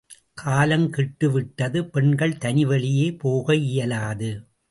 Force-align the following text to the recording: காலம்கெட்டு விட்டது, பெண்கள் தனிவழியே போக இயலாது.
காலம்கெட்டு 0.41 1.27
விட்டது, 1.31 1.85
பெண்கள் 1.85 2.37
தனிவழியே 2.37 3.17
போக 3.17 3.55
இயலாது. 3.55 4.31